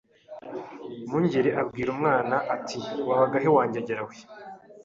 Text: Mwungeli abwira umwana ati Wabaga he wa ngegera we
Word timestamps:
Mwungeli 1.05 1.49
abwira 1.61 1.89
umwana 1.95 2.35
ati 2.55 2.77
Wabaga 3.07 3.37
he 3.43 3.49
wa 3.55 3.63
ngegera 3.69 4.01
we 4.09 4.15